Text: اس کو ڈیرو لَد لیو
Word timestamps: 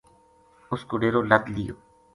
اس 0.73 0.81
کو 0.87 0.93
ڈیرو 1.01 1.21
لَد 1.29 1.43
لیو 1.55 1.75